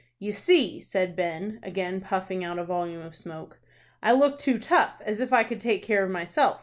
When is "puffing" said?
2.01-2.43